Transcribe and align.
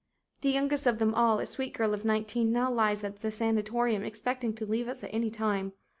The 0.41 0.49
youngest 0.49 0.87
of 0.87 0.97
them 0.97 1.13
all, 1.13 1.37
a 1.37 1.45
sweet 1.45 1.75
girl 1.75 1.93
of 1.93 2.03
nineteen, 2.03 2.51
now 2.51 2.71
lies 2.71 3.03
at 3.03 3.19
sanatorium 3.21 4.01
expecting 4.01 4.51
to 4.55 4.65
leave 4.65 4.87
us 4.87 5.03
at 5.03 5.13
any 5.13 5.29
time. 5.29 5.73